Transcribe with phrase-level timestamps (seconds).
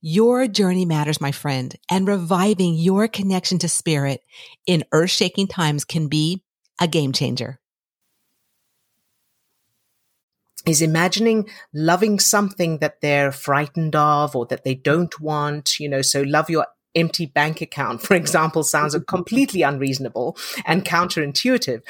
[0.00, 4.22] Your journey matters, my friend, and reviving your connection to spirit
[4.66, 6.42] in earth shaking times can be
[6.80, 7.60] a game changer.
[10.66, 16.02] Is imagining loving something that they're frightened of or that they don't want, you know,
[16.02, 21.82] so love your empty bank account, for example, sounds completely unreasonable and counterintuitive.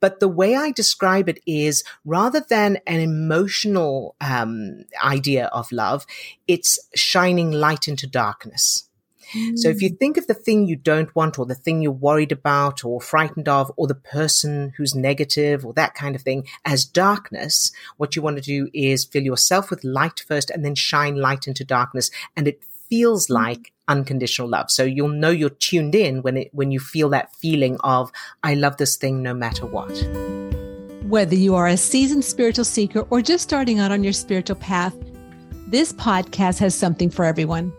[0.00, 6.06] But the way I describe it is rather than an emotional um, idea of love,
[6.46, 8.88] it's shining light into darkness.
[9.56, 12.32] So if you think of the thing you don't want or the thing you're worried
[12.32, 16.86] about or frightened of or the person who's negative or that kind of thing as
[16.86, 21.16] darkness, what you want to do is fill yourself with light first and then shine
[21.16, 22.10] light into darkness.
[22.36, 23.34] And it feels mm.
[23.34, 24.70] like unconditional love.
[24.70, 28.54] So you'll know you're tuned in when it, when you feel that feeling of, I
[28.54, 29.92] love this thing no matter what.
[31.04, 34.94] Whether you are a seasoned spiritual seeker or just starting out on your spiritual path,
[35.66, 37.72] this podcast has something for everyone.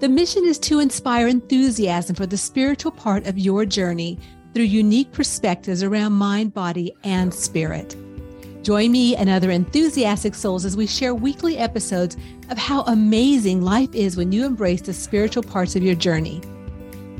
[0.00, 4.18] The mission is to inspire enthusiasm for the spiritual part of your journey
[4.52, 7.96] through unique perspectives around mind, body, and spirit.
[8.64, 12.16] Join me and other enthusiastic souls as we share weekly episodes
[12.48, 16.40] of how amazing life is when you embrace the spiritual parts of your journey.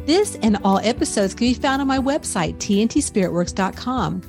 [0.07, 4.23] This and all episodes can be found on my website, tntspiritworks.com.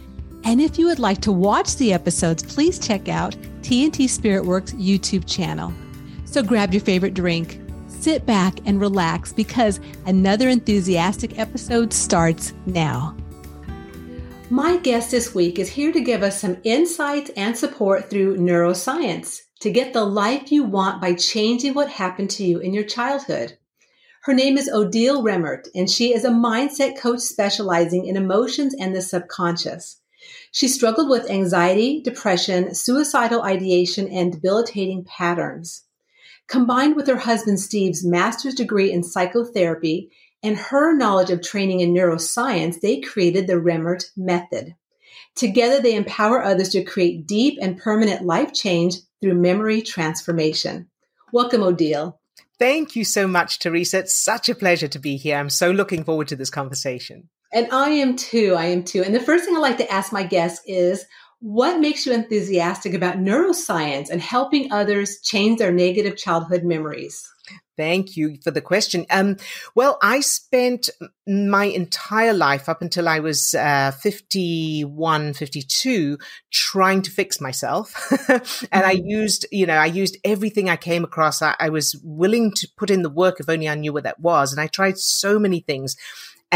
[0.43, 5.25] And if you would like to watch the episodes, please check out TNT Spiritworks YouTube
[5.25, 5.73] channel.
[6.25, 13.15] So grab your favorite drink, sit back and relax because another enthusiastic episode starts now.
[14.51, 19.41] My guest this week is here to give us some insights and support through neuroscience
[19.61, 23.57] to get the life you want by changing what happened to you in your childhood.
[24.21, 28.95] Her name is Odille Remmert, and she is a mindset coach specializing in emotions and
[28.95, 29.99] the subconscious.
[30.51, 35.85] She struggled with anxiety, depression, suicidal ideation, and debilitating patterns.
[36.47, 40.11] Combined with her husband Steve's master's degree in psychotherapy
[40.45, 44.75] and her knowledge of training in neuroscience, they created the Remmert method.
[45.35, 50.87] Together, they empower others to create deep and permanent life change through memory transformation.
[51.33, 52.15] Welcome, Odille.
[52.57, 53.99] Thank you so much, Teresa.
[53.99, 55.37] It's such a pleasure to be here.
[55.37, 57.29] I'm so looking forward to this conversation.
[57.51, 58.55] And I am too.
[58.57, 59.03] I am too.
[59.03, 61.05] And the first thing I like to ask my guests is
[61.39, 67.29] what makes you enthusiastic about neuroscience and helping others change their negative childhood memories?
[67.77, 69.05] Thank you for the question.
[69.09, 69.37] Um,
[69.75, 70.89] well, I spent
[71.27, 76.17] my entire life up until I was uh, 51, 52
[76.51, 77.93] trying to fix myself.
[78.29, 78.85] and mm-hmm.
[78.85, 81.41] I used, you know, I used everything I came across.
[81.41, 84.19] I, I was willing to put in the work if only I knew what that
[84.19, 84.51] was.
[84.51, 85.95] And I tried so many things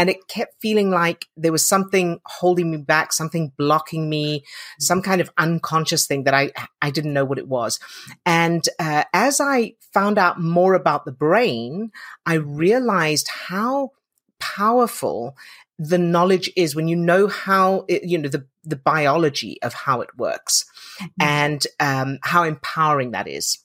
[0.00, 4.42] and it kept feeling like there was something holding me back, something blocking me,
[4.78, 7.78] some kind of unconscious thing that I I didn't know what it was.
[8.24, 11.90] And uh, as I found out more about the brain,
[12.24, 13.90] I realized how
[14.38, 15.36] powerful
[15.78, 20.00] the knowledge is when you know how it, you know the the biology of how
[20.00, 20.64] it works
[20.98, 21.08] mm-hmm.
[21.20, 23.58] and um, how empowering that is.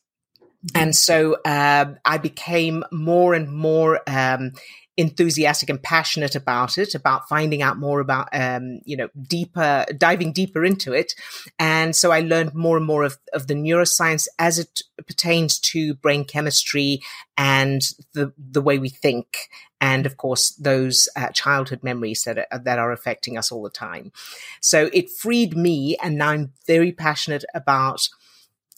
[0.65, 0.81] Mm-hmm.
[0.81, 4.51] And so uh, I became more and more um,
[4.97, 10.31] enthusiastic and passionate about it, about finding out more about, um, you know, deeper, diving
[10.31, 11.13] deeper into it.
[11.59, 15.95] And so I learned more and more of, of the neuroscience as it pertains to
[15.95, 17.01] brain chemistry
[17.37, 17.81] and
[18.13, 19.49] the, the way we think.
[19.81, 23.69] And of course, those uh, childhood memories that are, that are affecting us all the
[23.69, 24.13] time.
[24.61, 25.97] So it freed me.
[26.01, 28.07] And now I'm very passionate about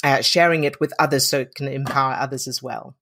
[0.03, 2.95] uh, sharing it with others so it can empower others as well.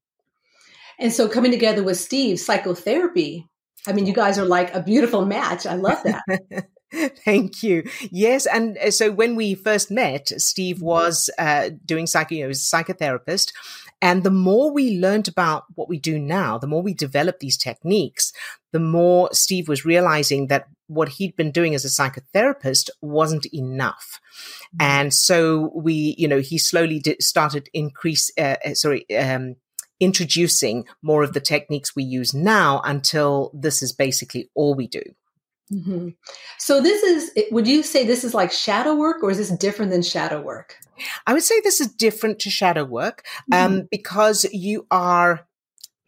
[1.00, 3.48] And so coming together with Steve, psychotherapy,
[3.88, 5.66] I mean, you guys are like a beautiful match.
[5.66, 6.68] I love that.
[7.26, 7.84] Thank you.
[8.12, 10.86] Yes, and uh, so when we first met, Steve mm-hmm.
[10.86, 13.52] was uh, doing psycho, you know, was a psychotherapist,
[14.02, 17.58] and the more we learned about what we do now, the more we developed these
[17.58, 18.32] techniques,
[18.72, 24.20] the more Steve was realizing that what he'd been doing as a psychotherapist wasn't enough.
[24.76, 24.78] Mm-hmm.
[24.82, 29.56] And so we, you know, he slowly did, started increase, uh, uh sorry, um,
[30.00, 35.04] introducing more of the techniques we use now until this is basically all we do.
[35.72, 36.10] Mm-hmm.
[36.60, 39.92] So, this is, would you say this is like shadow work or is this different
[39.92, 40.78] than shadow work?
[41.26, 43.86] I would say this is different to shadow work um, mm-hmm.
[43.90, 45.48] because you are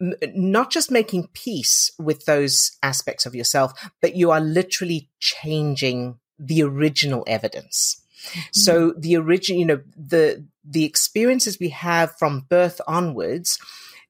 [0.00, 6.62] not just making peace with those aspects of yourself, but you are literally changing the
[6.62, 8.00] original evidence.
[8.18, 8.40] Mm-hmm.
[8.52, 13.58] So the original, you know, the, the experiences we have from birth onwards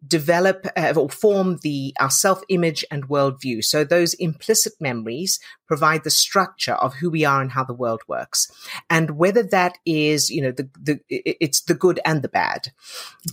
[0.07, 3.65] develop uh, or form the our self-image and worldview.
[3.65, 8.03] So those implicit memories provide the structure of who we are and how the world
[8.07, 8.47] works.
[8.89, 12.69] And whether that is, you know, the, the it's the good and the bad,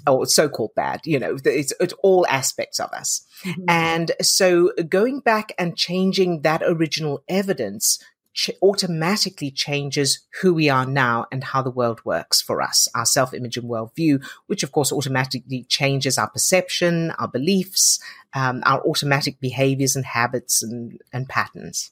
[0.08, 3.22] or so-called bad, you know, it's, it's all aspects of us.
[3.44, 3.64] Mm-hmm.
[3.70, 8.00] And so going back and changing that original evidence
[8.36, 13.06] ch- automatically changes who we are now and how the world works for us, our
[13.06, 18.00] self image and worldview, which of course automatically changes our perception, our beliefs,
[18.34, 21.92] um, our automatic behaviors and habits and, and patterns.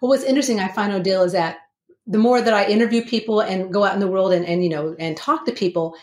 [0.00, 1.58] Well, what's interesting, I find, Odille, is that
[2.06, 4.70] the more that I interview people and go out in the world and, and you
[4.70, 5.96] know and talk to people,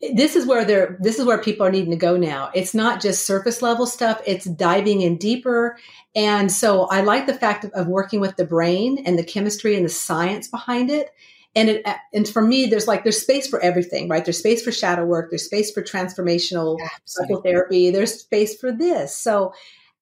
[0.00, 2.50] this is where they're this is where people are needing to go now.
[2.54, 5.78] It's not just surface level stuff it's diving in deeper.
[6.14, 9.74] And so i like the fact of, of, working with the brain and the chemistry
[9.74, 11.10] and the science behind it.
[11.54, 14.24] And it and for me there's like there's space for everything right?
[14.24, 19.16] There's space for shadow work there's space for transformational psychotherapy there's space for this.
[19.16, 19.54] So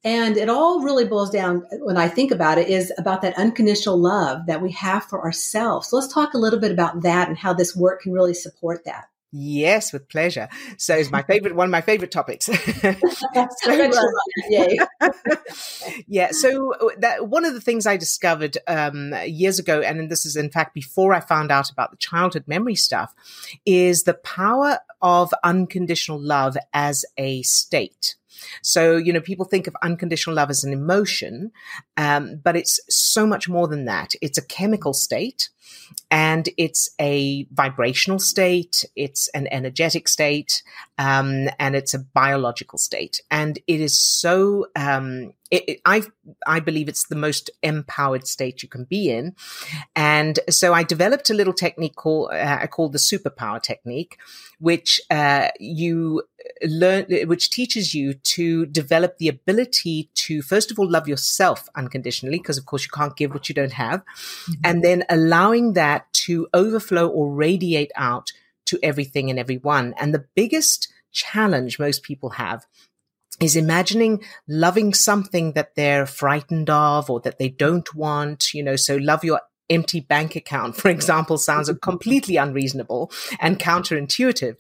[0.02, 3.96] and it all really boils down when i think about it is about that unconditional
[3.96, 5.88] love that we have for ourselves.
[5.88, 8.85] So let's talk a little bit about that and how this work can really support
[8.87, 9.05] that
[9.37, 10.49] Yes, with pleasure.
[10.79, 12.45] So it's my favorite, one of my favorite topics.
[12.47, 12.55] so,
[15.01, 15.11] uh,
[16.07, 16.29] yeah.
[16.31, 20.51] So that one of the things I discovered um, years ago, and this is in
[20.51, 23.13] fact before I found out about the childhood memory stuff,
[23.67, 28.15] is the power of unconditional love as a state.
[28.63, 31.51] So, you know, people think of unconditional love as an emotion,
[31.97, 34.13] um, but it's so much more than that.
[34.23, 35.49] It's a chemical state
[36.11, 40.63] and it's a vibrational state, it's an energetic state,
[40.99, 43.21] um, and it's a biological state.
[43.31, 46.03] And it is so, um, it, it, I,
[46.47, 49.35] I believe it's the most empowered state you can be in.
[49.95, 54.19] And so I developed a little technique called, uh, called the superpower technique,
[54.59, 56.23] which, uh, you
[56.63, 62.39] learn, which teaches you to develop the ability to, first of all, love yourself unconditionally,
[62.39, 64.01] because of course you can't give what you don't have.
[64.01, 64.53] Mm-hmm.
[64.65, 65.05] And then
[65.55, 68.33] allowing that to overflow or radiate out
[68.67, 69.95] to everything and everyone.
[69.99, 72.67] And the biggest challenge most people have
[73.41, 78.77] is imagining loving something that they're frightened of or that they don't want, you know,
[78.77, 79.41] so love your
[79.71, 84.56] empty bank account, for example, sounds completely unreasonable and counterintuitive.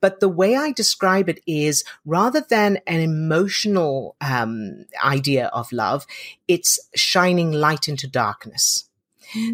[0.00, 6.06] But the way I describe it is rather than an emotional um, idea of love,
[6.48, 8.88] it's shining light into darkness.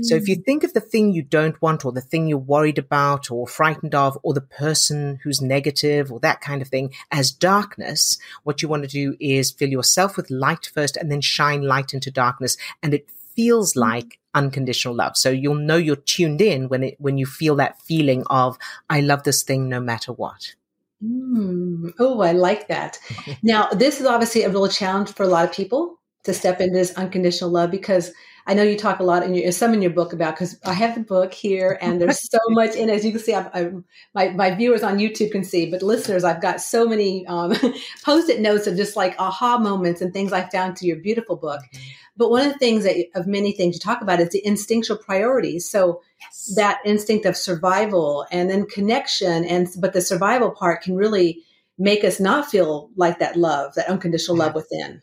[0.02, 0.44] So if you mm.
[0.44, 3.94] think of the thing you don't want or the thing you're worried about or frightened
[3.94, 8.68] of or the person who's negative or that kind of thing as darkness, what you
[8.68, 12.56] want to do is fill yourself with light first and then shine light into darkness.
[12.82, 13.80] And it feels mm.
[13.80, 15.16] like unconditional love.
[15.16, 18.58] So you'll know you're tuned in when it, when you feel that feeling of,
[18.90, 20.54] I love this thing no matter what.
[21.02, 21.92] Mm.
[21.98, 22.98] Oh, I like that.
[23.42, 26.74] now, this is obviously a real challenge for a lot of people to step into
[26.74, 28.12] this unconditional love because
[28.48, 30.72] I know you talk a lot in your some in your book about because I
[30.72, 32.94] have the book here and there's so much in it.
[32.94, 33.70] As you can see, i i
[34.14, 37.54] my my viewers on YouTube can see, but listeners, I've got so many um,
[38.04, 41.60] post-it notes of just like aha moments and things I found to your beautiful book.
[41.60, 41.88] Mm-hmm.
[42.16, 44.96] But one of the things that of many things you talk about is the instinctual
[44.96, 45.70] priorities.
[45.70, 46.54] So yes.
[46.56, 51.42] that instinct of survival and then connection, and but the survival part can really
[51.76, 55.02] make us not feel like that love, that unconditional love within.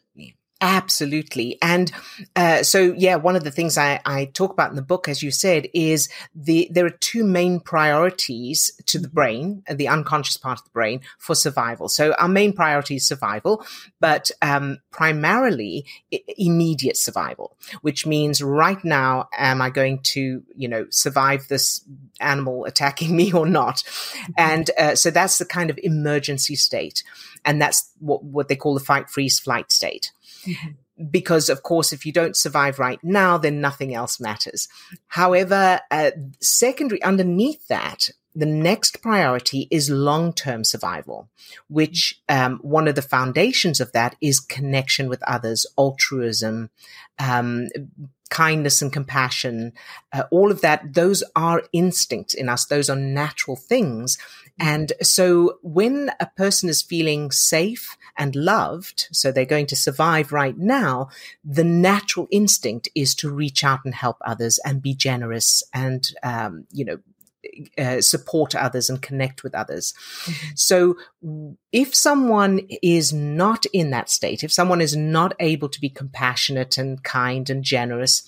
[0.62, 1.58] Absolutely.
[1.62, 1.92] And
[2.36, 5.22] uh, so, yeah, one of the things I, I, talk about in the book, as
[5.22, 9.16] you said, is the there are two main priorities to the mm-hmm.
[9.16, 11.90] brain, uh, the unconscious part of the brain, for survival.
[11.90, 13.66] So our main priority is survival,
[14.00, 20.70] but um, primarily I- immediate survival, which means right now, am I going to, you
[20.70, 21.82] know, survive this
[22.22, 23.84] animal attacking me or not?
[23.84, 24.32] Mm-hmm.
[24.38, 27.04] And uh, so that's the kind of emergency state.
[27.44, 30.14] And that's what, what they call the fight, freeze, flight state.
[31.12, 34.70] Because, of course, if you don't survive right now, then nothing else matters.
[35.08, 41.30] However, uh, secondary, underneath that, the next priority is long term survival,
[41.70, 46.70] which um, one of the foundations of that is connection with others, altruism,
[47.18, 47.68] um,
[48.30, 49.72] kindness and compassion,
[50.12, 52.66] uh, all of that, those are instincts in us.
[52.66, 54.18] Those are natural things.
[54.60, 60.32] And so when a person is feeling safe and loved, so they're going to survive
[60.32, 61.10] right now,
[61.44, 66.66] the natural instinct is to reach out and help others and be generous and, um,
[66.72, 67.00] you know,
[67.78, 69.94] uh, support others and connect with others.
[70.24, 70.48] Mm-hmm.
[70.56, 70.98] So
[71.72, 76.78] if someone is not in that state, if someone is not able to be compassionate
[76.78, 78.24] and kind and generous,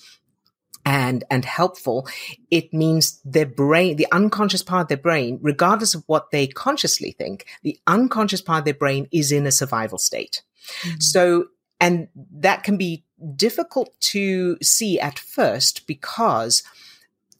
[0.88, 2.08] and and helpful
[2.50, 7.12] it means their brain the unconscious part of their brain regardless of what they consciously
[7.12, 10.42] think the unconscious part of their brain is in a survival state
[10.82, 10.98] mm-hmm.
[10.98, 11.44] so
[11.78, 13.04] and that can be
[13.36, 16.62] difficult to see at first because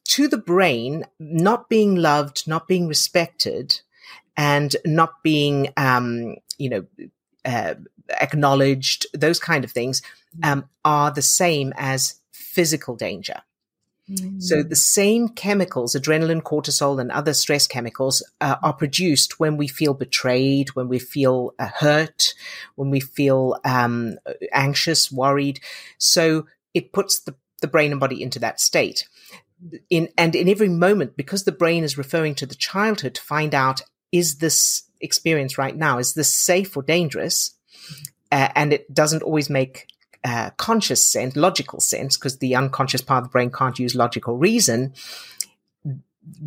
[0.05, 3.81] to the brain not being loved not being respected
[4.37, 6.85] and not being um, you know
[7.47, 7.75] uh,
[8.21, 10.53] acknowledged those kind of things mm-hmm.
[10.53, 12.17] um, are the same as
[12.59, 13.43] physical danger.
[14.11, 14.43] Mm.
[14.43, 19.69] So the same chemicals, adrenaline, cortisol, and other stress chemicals uh, are produced when we
[19.69, 22.35] feel betrayed, when we feel uh, hurt,
[22.75, 24.19] when we feel um,
[24.53, 25.61] anxious, worried.
[25.99, 29.09] So it puts the, the brain and body into that state.
[29.89, 33.55] In and in every moment, because the brain is referring to the childhood to find
[33.55, 37.55] out is this experience right now is this safe or dangerous,
[38.33, 39.87] uh, and it doesn't always make
[40.25, 44.37] uh, conscious sense, logical sense, because the unconscious part of the brain can't use logical
[44.37, 44.93] reason.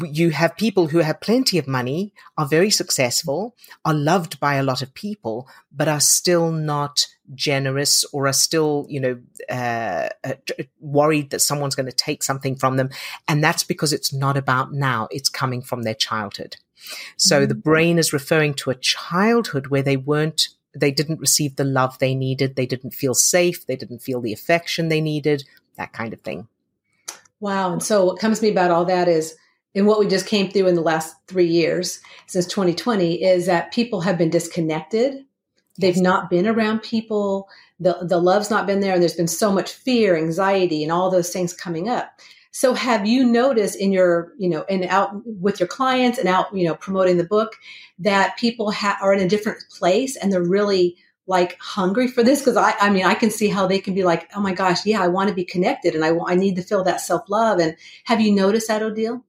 [0.04, 4.64] You have people who have plenty of money, are very successful, are loved by a
[4.64, 10.34] lot of people, but are still not generous or are still, you know, uh, uh,
[10.80, 12.90] worried that someone's going to take something from them.
[13.28, 15.08] And that's because it's not about now.
[15.10, 16.58] It's coming from their childhood.
[17.18, 17.48] So mm-hmm.
[17.48, 22.00] the brain is referring to a childhood where they weren't they didn't receive the love
[22.00, 22.56] they needed.
[22.56, 23.66] They didn't feel safe.
[23.66, 25.44] They didn't feel the affection they needed,
[25.76, 26.48] that kind of thing.
[27.40, 27.74] Wow.
[27.74, 29.36] And so what comes to me about all that is,
[29.74, 33.72] and what we just came through in the last three years since 2020 is that
[33.72, 35.26] people have been disconnected.
[35.80, 36.04] They've yes.
[36.04, 37.50] not been around people.
[37.80, 38.94] The, the love's not been there.
[38.94, 42.20] And there's been so much fear, anxiety, and all those things coming up.
[42.52, 46.56] So have you noticed in your, you know, and out with your clients and out,
[46.56, 47.56] you know, promoting the book
[48.00, 52.44] that people ha- are in a different place and they're really like hungry for this?
[52.44, 54.86] Cause I, I mean, I can see how they can be like, oh my gosh,
[54.86, 57.60] yeah, I want to be connected and I, I need to feel that self love.
[57.60, 59.24] And have you noticed that, Odille?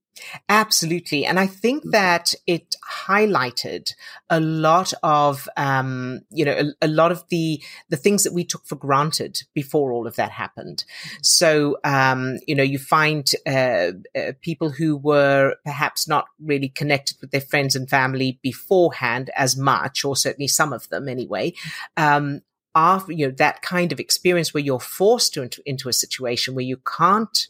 [0.48, 1.24] Absolutely.
[1.24, 1.90] And I think mm.
[1.92, 2.76] that it
[3.06, 3.92] highlighted
[4.28, 8.44] a lot of, um, you know, a, a, lot of the, the things that we
[8.44, 10.84] took for granted before all of that happened.
[10.84, 11.18] Mm-hmm.
[11.22, 17.16] So, um, you know, you find, uh, uh, people who were perhaps not really connected
[17.20, 21.54] with their friends and family beforehand as much, or certainly some of them anyway,
[21.96, 22.42] um,
[22.74, 26.54] after, you know, that kind of experience where you're forced to, into, into a situation
[26.54, 27.48] where you can't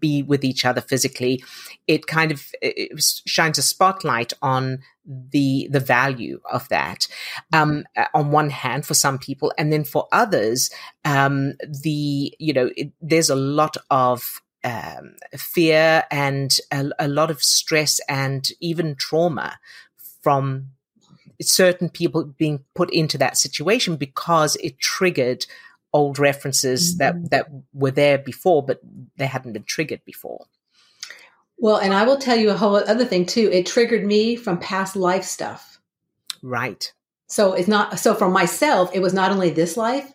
[0.00, 1.42] be with each other physically,
[1.86, 7.08] it kind of it shines a spotlight on the the value of that.
[7.52, 10.70] Um, on one hand, for some people, and then for others,
[11.04, 17.30] um, the you know it, there's a lot of um, fear and a, a lot
[17.30, 19.58] of stress and even trauma
[20.22, 20.70] from
[21.40, 25.46] certain people being put into that situation because it triggered
[25.92, 26.98] old references mm-hmm.
[26.98, 28.80] that that were there before, but
[29.16, 30.46] they hadn't been triggered before.
[31.56, 33.50] Well, and I will tell you a whole other thing too.
[33.52, 35.80] It triggered me from past life stuff.
[36.42, 36.92] Right.
[37.26, 38.90] So it's not so for myself.
[38.94, 40.10] It was not only this life;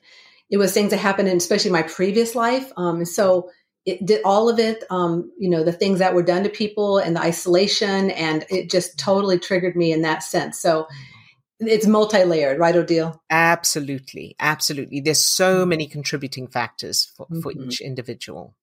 [0.49, 2.71] it was things that happened in especially my previous life.
[2.77, 3.49] Um, and so
[3.85, 4.83] it did all of it.
[4.89, 8.69] Um, you know, the things that were done to people and the isolation, and it
[8.69, 10.59] just totally triggered me in that sense.
[10.59, 10.87] So
[11.67, 13.19] it's multi-layered, right, Odille?
[13.29, 14.99] Absolutely, absolutely.
[14.99, 15.69] There's so mm-hmm.
[15.69, 17.41] many contributing factors for, mm-hmm.
[17.41, 18.55] for each individual.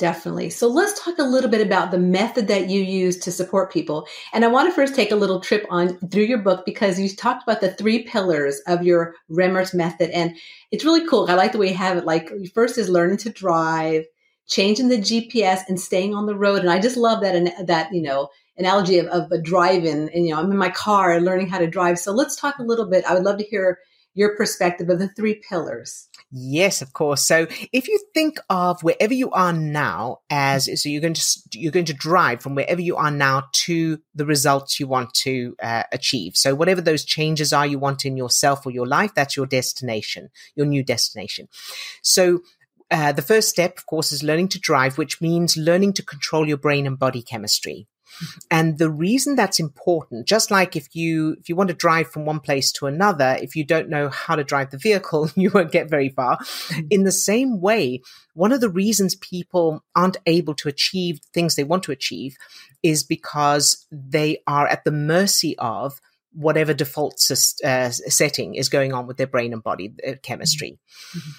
[0.00, 0.48] Definitely.
[0.48, 4.08] So let's talk a little bit about the method that you use to support people.
[4.32, 7.14] And I want to first take a little trip on through your book because you
[7.14, 10.08] talked about the three pillars of your Remmert method.
[10.08, 10.38] And
[10.70, 11.26] it's really cool.
[11.28, 12.06] I like the way you have it.
[12.06, 14.06] Like first is learning to drive,
[14.46, 16.60] changing the GPS and staying on the road.
[16.60, 18.30] And I just love that, and that, you know,
[18.60, 21.66] analogy of, of a drive-in and you know i'm in my car learning how to
[21.66, 21.98] drive.
[21.98, 23.04] So let's talk a little bit.
[23.04, 23.78] I would love to hear
[24.14, 26.08] your perspective of the three pillars.
[26.30, 27.24] Yes of course.
[27.24, 31.72] So if you think of wherever you are now as so you're going to you're
[31.72, 35.84] going to drive from wherever you are now to the results you want to uh,
[35.92, 36.36] achieve.
[36.36, 40.28] So whatever those changes are you want in yourself or your life that's your destination
[40.54, 41.48] your new destination.
[42.02, 42.40] So
[42.90, 46.48] uh, the first step, of course, is learning to drive, which means learning to control
[46.48, 47.86] your brain and body chemistry.
[48.50, 52.24] And the reason that's important, just like if you if you want to drive from
[52.24, 55.72] one place to another, if you don't know how to drive the vehicle, you won't
[55.72, 56.38] get very far.
[56.38, 56.86] Mm-hmm.
[56.90, 58.02] In the same way,
[58.34, 62.36] one of the reasons people aren't able to achieve things they want to achieve
[62.82, 66.00] is because they are at the mercy of
[66.32, 67.20] whatever default
[67.64, 70.78] uh, setting is going on with their brain and body uh, chemistry.
[71.14, 71.30] Mm-hmm.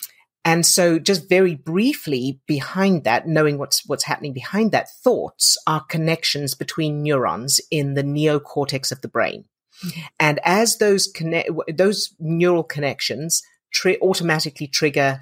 [0.43, 5.85] And so just very briefly behind that, knowing what's, what's happening behind that, thoughts are
[5.85, 9.45] connections between neurons in the neocortex of the brain.
[9.85, 10.01] Mm-hmm.
[10.19, 15.19] And as those connect, those neural connections tri- automatically trigger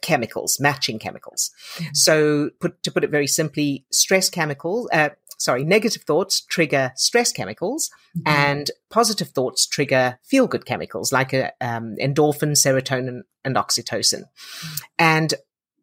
[0.00, 1.50] chemicals, matching chemicals.
[1.76, 1.94] Mm-hmm.
[1.94, 5.10] So put, to put it very simply, stress chemicals, uh,
[5.42, 8.28] sorry, negative thoughts trigger stress chemicals mm-hmm.
[8.28, 14.22] and positive thoughts trigger feel good chemicals like uh, um, endorphin, serotonin, and oxytocin.
[14.22, 14.76] Mm-hmm.
[14.98, 15.34] And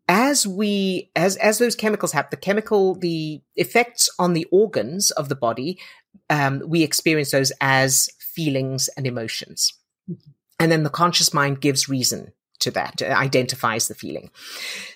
[0.07, 5.29] as we, as, as those chemicals have the chemical, the effects on the organs of
[5.29, 5.77] the body,
[6.29, 9.73] um, we experience those as feelings and emotions.
[10.09, 10.31] Mm-hmm.
[10.61, 14.29] And then the conscious mind gives reason to that, identifies the feeling.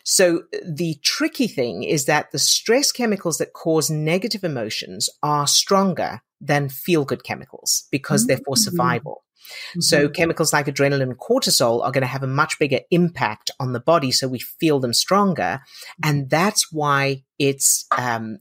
[0.04, 6.22] So the tricky thing is that the stress chemicals that cause negative emotions are stronger
[6.42, 8.70] than feel good chemicals because they're for mm-hmm.
[8.70, 9.24] survival.
[9.44, 9.82] Mm-hmm.
[9.82, 13.74] So chemicals like adrenaline and cortisol are going to have a much bigger impact on
[13.74, 14.12] the body.
[14.12, 15.62] So we feel them stronger.
[16.04, 18.40] And that's why it's um,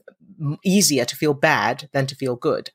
[0.63, 2.71] easier to feel bad than to feel good.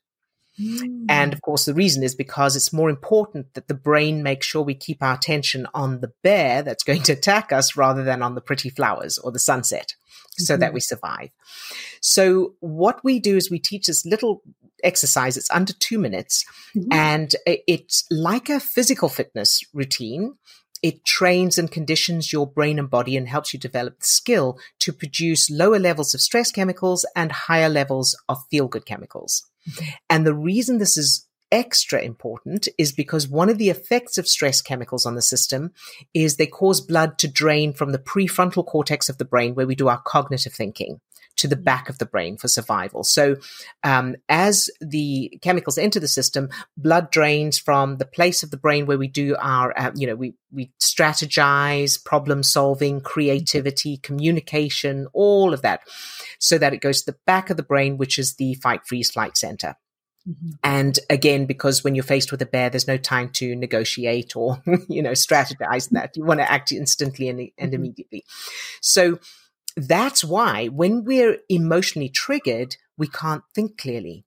[1.09, 4.62] And of course, the reason is because it's more important that the brain makes sure
[4.62, 8.35] we keep our attention on the bear that's going to attack us rather than on
[8.35, 9.95] the pretty flowers or the sunset
[10.37, 10.61] so mm-hmm.
[10.61, 11.31] that we survive.
[12.00, 14.43] So what we do is we teach this little
[14.83, 15.37] exercise.
[15.37, 16.45] It's under two minutes
[16.77, 16.93] mm-hmm.
[16.93, 20.35] and it's like a physical fitness routine.
[20.83, 24.93] It trains and conditions your brain and body and helps you develop the skill to
[24.93, 29.45] produce lower levels of stress chemicals and higher levels of feel good chemicals.
[29.69, 29.89] Mm-hmm.
[30.11, 34.61] And the reason this is extra important is because one of the effects of stress
[34.61, 35.73] chemicals on the system
[36.13, 39.75] is they cause blood to drain from the prefrontal cortex of the brain where we
[39.75, 41.01] do our cognitive thinking
[41.38, 43.04] to the back of the brain for survival.
[43.04, 43.37] So,
[43.83, 48.87] um, as the chemicals enter the system, blood drains from the place of the brain
[48.87, 55.54] where we do our, uh, you know, we we strategize, problem solving, creativity, communication, all
[55.54, 55.80] of that,
[56.38, 59.11] so that it goes to the back of the brain, which is the fight, freeze,
[59.11, 59.76] flight center.
[60.28, 60.50] Mm-hmm.
[60.62, 64.62] And again, because when you're faced with a bear, there's no time to negotiate or,
[64.88, 66.16] you know, strategize that.
[66.16, 67.75] You want to act instantly and, and mm-hmm.
[67.75, 68.25] immediately.
[68.80, 69.20] So
[69.87, 74.25] that's why when we're emotionally triggered, we can't think clearly.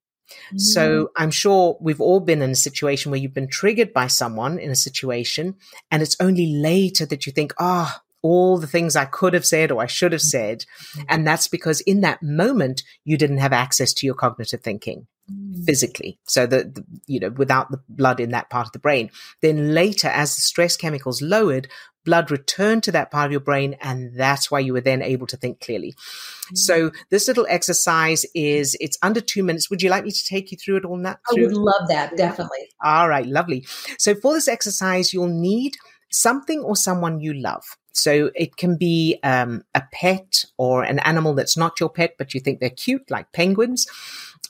[0.54, 0.60] Mm.
[0.60, 4.60] So I'm sure we've all been in a situation where you've been triggered by someone
[4.60, 5.56] in a situation
[5.90, 9.46] and it's only later that you think, ah, oh, all the things I could have
[9.46, 10.60] said or I should have said.
[10.60, 11.02] Mm-hmm.
[11.10, 15.66] And that's because in that moment, you didn't have access to your cognitive thinking mm.
[15.66, 16.20] physically.
[16.28, 19.10] So that, you know, without the blood in that part of the brain,
[19.42, 21.68] then later as the stress chemicals lowered,
[22.04, 23.76] blood returned to that part of your brain.
[23.82, 25.94] And that's why you were then able to think clearly.
[25.94, 26.58] Mm.
[26.58, 29.70] So this little exercise is, it's under two minutes.
[29.70, 31.20] Would you like me to take you through it all that?
[31.30, 32.18] I would love that.
[32.18, 32.70] Definitely.
[32.84, 33.26] All right.
[33.26, 33.66] Lovely.
[33.98, 35.78] So for this exercise, you'll need
[36.10, 37.64] something or someone you love.
[37.94, 42.34] So it can be um, a pet or an animal that's not your pet, but
[42.34, 43.86] you think they're cute, like penguins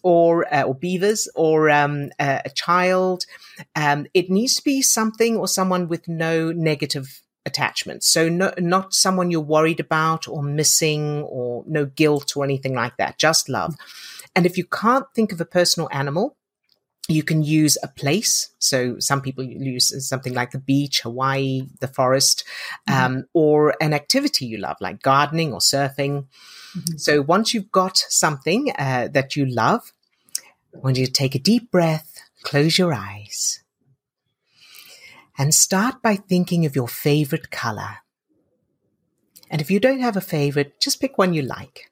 [0.03, 3.25] or uh, or beavers or um, a, a, child.
[3.75, 8.03] Um, it needs to be something or someone with no negative attachment.
[8.03, 12.97] So no, not someone you're worried about or missing or no guilt or anything like
[12.97, 13.17] that.
[13.17, 13.75] Just love.
[14.35, 16.37] And if you can't think of a personal animal,
[17.07, 18.51] you can use a place.
[18.59, 22.43] So some people use something like the beach, Hawaii, the forest,
[22.87, 23.15] mm-hmm.
[23.17, 26.27] um, or an activity you love, like gardening or surfing.
[26.77, 26.97] Mm-hmm.
[26.97, 29.91] So once you've got something uh, that you love,
[30.73, 33.61] I want you to take a deep breath, close your eyes,
[35.41, 37.97] and start by thinking of your favorite color.
[39.49, 41.89] And if you don't have a favorite, just pick one you like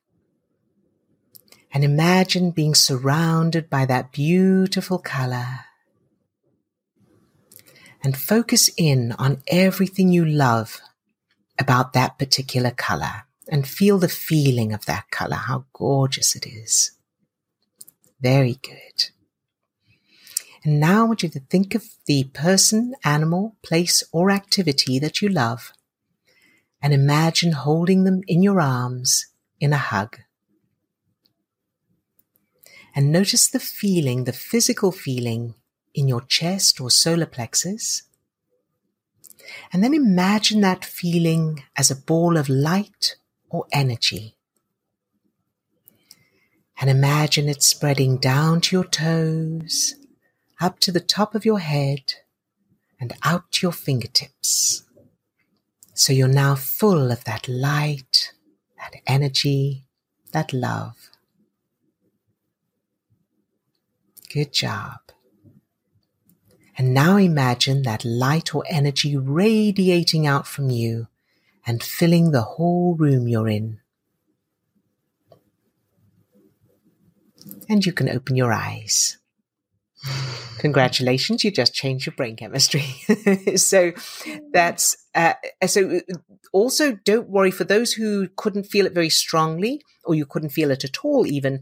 [1.73, 5.61] and imagine being surrounded by that beautiful color.
[8.03, 10.79] And focus in on everything you love
[11.57, 16.91] about that particular color and feel the feeling of that color, how gorgeous it is.
[18.21, 19.09] Very good.
[20.63, 25.21] And now I want you to think of the person, animal, place, or activity that
[25.21, 25.71] you love
[26.81, 29.27] and imagine holding them in your arms
[29.59, 30.17] in a hug
[32.95, 35.55] and notice the feeling, the physical feeling
[35.93, 38.03] in your chest or solar plexus.
[39.71, 43.15] And then imagine that feeling as a ball of light
[43.49, 44.35] or energy.
[46.81, 49.95] And imagine it spreading down to your toes,
[50.59, 52.15] up to the top of your head,
[52.99, 54.83] and out to your fingertips.
[55.93, 58.33] So you're now full of that light,
[58.77, 59.85] that energy,
[60.31, 60.95] that love.
[64.31, 64.99] Good job.
[66.77, 71.07] And now imagine that light or energy radiating out from you
[71.65, 73.79] and filling the whole room you're in.
[77.67, 79.18] And you can open your eyes.
[80.59, 82.83] Congratulations, you just changed your brain chemistry.
[83.55, 83.93] so
[84.51, 85.33] that's uh,
[85.65, 86.01] so.
[86.51, 90.71] Also, don't worry for those who couldn't feel it very strongly, or you couldn't feel
[90.71, 91.25] it at all.
[91.25, 91.61] Even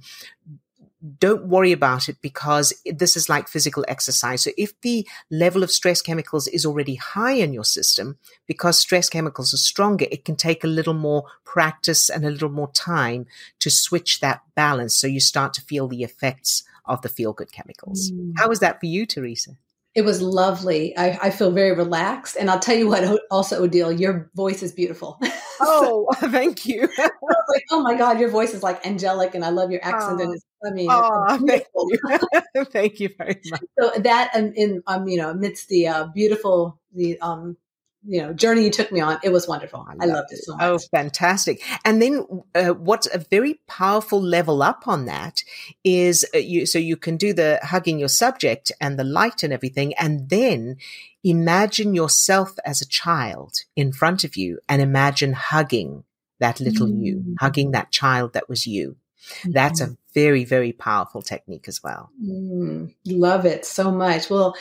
[1.19, 4.41] don't worry about it because this is like physical exercise.
[4.41, 9.09] So if the level of stress chemicals is already high in your system, because stress
[9.09, 13.27] chemicals are stronger, it can take a little more practice and a little more time
[13.59, 14.95] to switch that balance.
[14.95, 18.11] So you start to feel the effects of the feel good chemicals.
[18.11, 18.33] Mm.
[18.37, 19.51] How was that for you, Teresa?
[19.97, 20.95] It was lovely.
[20.95, 22.37] I, I, feel very relaxed.
[22.39, 25.19] And I'll tell you what, also, Odille, your voice is beautiful.
[25.59, 26.83] Oh, thank you.
[26.99, 29.83] I was like, oh my God, your voice is like angelic and I love your
[29.83, 30.21] accent.
[30.21, 32.65] Oh, and it's, I mean, oh, thank you.
[32.65, 33.61] thank you very much.
[33.79, 37.57] So that, and in, um, you know, amidst the uh, beautiful, the, um,
[38.05, 40.37] you know journey you took me on it was wonderful i, I loved it.
[40.43, 45.43] so much oh fantastic and then uh, what's a very powerful level up on that
[45.83, 49.51] is uh, you so you can do the hugging your subject and the light and
[49.51, 50.77] everything and then
[51.23, 56.03] imagine yourself as a child in front of you and imagine hugging
[56.39, 57.03] that little mm.
[57.03, 58.95] you hugging that child that was you
[59.39, 59.51] mm-hmm.
[59.51, 62.93] that's a very very powerful technique as well mm.
[63.05, 64.55] love it so much well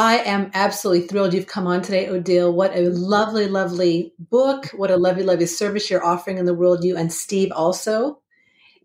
[0.00, 2.54] I am absolutely thrilled you've come on today, Odille.
[2.54, 4.68] What a lovely, lovely book.
[4.68, 8.18] What a lovely, lovely service you're offering in the world, you and Steve also.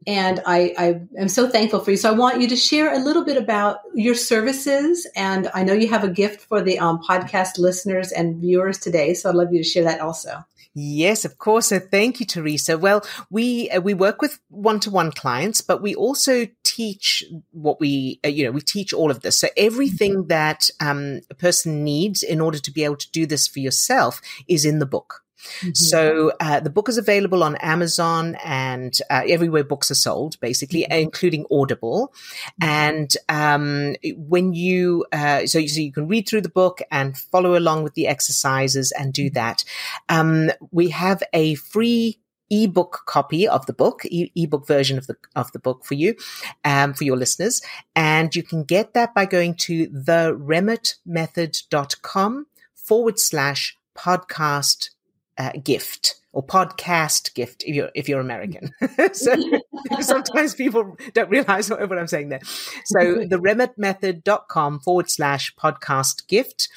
[0.06, 1.96] And I, I am so thankful for you.
[1.96, 5.10] So I want you to share a little bit about your services.
[5.16, 9.14] And I know you have a gift for the um, podcast listeners and viewers today.
[9.14, 10.44] So I'd love you to share that also.
[10.78, 11.68] Yes, of course.
[11.68, 12.78] So thank you, Teresa.
[12.78, 17.80] Well, we uh, we work with one to one clients, but we also teach what
[17.80, 19.38] we uh, you know we teach all of this.
[19.38, 20.28] So everything mm-hmm.
[20.28, 24.22] that um, a person needs in order to be able to do this for yourself
[24.50, 25.25] is in the book.
[25.60, 25.74] Mm-hmm.
[25.74, 30.82] So uh, the book is available on Amazon and uh, everywhere books are sold, basically,
[30.82, 30.94] mm-hmm.
[30.94, 32.14] including Audible.
[32.62, 32.70] Mm-hmm.
[32.70, 37.18] And um, when you uh, so, you so you can read through the book and
[37.18, 39.36] follow along with the exercises and do mm-hmm.
[39.36, 39.64] that.
[40.10, 45.16] Um, we have a free ebook copy of the book, e- ebook version of the
[45.36, 46.16] of the book for you,
[46.64, 47.62] um, for your listeners,
[47.96, 54.92] and you can get that by going to theremmertmethod.com forward slash podcast
[55.38, 58.72] uh, gift or podcast gift if you're if you're American.
[59.14, 59.36] so
[60.02, 62.42] sometimes people don't realize what, what I'm saying there.
[62.86, 66.68] So the remmertmethod.com forward slash podcast gift.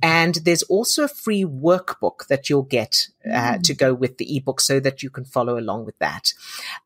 [0.00, 3.62] And there's also a free workbook that you'll get uh, mm.
[3.64, 6.32] to go with the ebook so that you can follow along with that.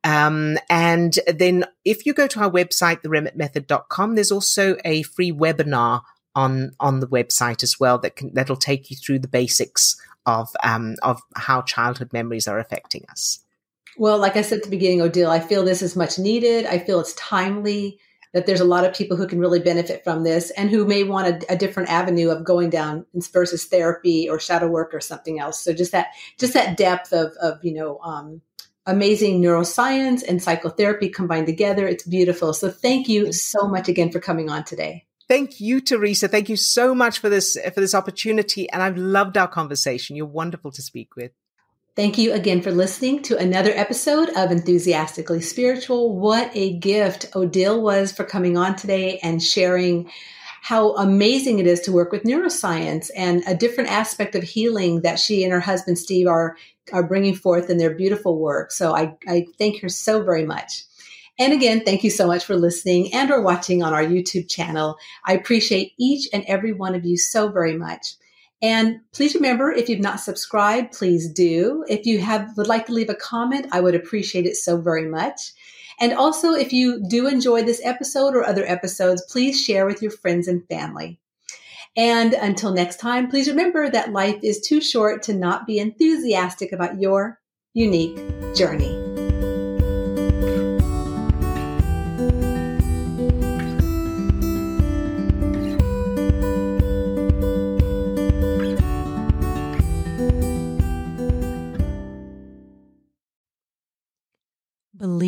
[0.03, 6.01] Um, and then if you go to our website, theremmertmethod.com, there's also a free webinar
[6.35, 10.55] on on the website as well that can that'll take you through the basics of
[10.63, 13.41] um, of how childhood memories are affecting us.
[13.97, 16.67] Well, like I said at the beginning, Odille, I feel this is much needed.
[16.67, 18.01] I feel it's timely
[18.33, 21.05] that there's a lot of people who can really benefit from this and who may
[21.05, 25.39] want a, a, different avenue of going down versus therapy or shadow work or something
[25.39, 25.61] else.
[25.61, 28.43] So just that just that depth of of you know um,
[28.87, 31.87] amazing neuroscience and psychotherapy combined together.
[31.87, 32.53] It's beautiful.
[32.53, 35.07] So thank you so much again for coming on today.
[35.29, 36.29] Thank you, Teresa.
[36.29, 40.17] Thank you so much for this for this opportunity, and I've loved our conversation.
[40.17, 41.33] You're wonderful to speak with.
[41.97, 46.17] Thank you again for listening to another episode of Enthusiastically Spiritual.
[46.17, 50.11] What a gift Odille was for coming on today and sharing
[50.61, 55.21] how amazing it is to work with neuroscience and a different aspect of healing that
[55.21, 56.57] she and her husband Steve are
[56.93, 58.73] are bringing forth in their beautiful work.
[58.73, 60.83] So I, I thank her so very much.
[61.39, 64.97] And again, thank you so much for listening and or watching on our YouTube channel.
[65.25, 68.15] I appreciate each and every one of you so very much.
[68.63, 71.85] And please remember, if you've not subscribed, please do.
[71.89, 75.07] If you have would like to leave a comment, I would appreciate it so very
[75.07, 75.53] much.
[76.01, 80.11] And also, if you do enjoy this episode or other episodes, please share with your
[80.11, 81.21] friends and family.
[81.97, 86.73] And until next time, please remember that life is too short to not be enthusiastic
[86.73, 87.41] about your
[87.75, 88.19] unique
[88.55, 89.04] journey.